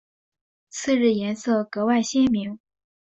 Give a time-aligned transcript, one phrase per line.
[0.69, 2.59] 次日颜色格外鲜明。